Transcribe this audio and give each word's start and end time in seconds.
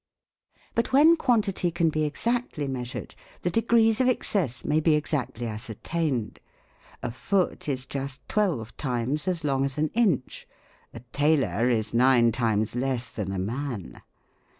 But 0.73 0.91
when 0.91 1.15
quantity 1.15 1.69
can 1.69 1.91
be 1.91 2.05
exactly 2.05 2.67
measured, 2.67 3.13
the 3.43 3.51
degrees 3.51 4.01
of 4.01 4.07
excess 4.07 4.65
may 4.65 4.79
be 4.79 4.95
exactly 4.95 5.45
ascertained. 5.45 6.39
A 7.03 7.11
foot 7.11 7.69
is 7.69 7.85
just 7.85 8.27
twelve 8.27 8.75
times 8.77 9.27
as 9.27 9.43
long 9.43 9.63
as 9.63 9.77
an 9.77 9.89
inch; 9.89 10.47
a 10.91 11.01
tailor 11.13 11.69
is 11.69 11.93
nine 11.93 12.31
times 12.31 12.75
less 12.75 13.09
than 13.09 13.31
a 13.31 13.37
man. 13.37 14.01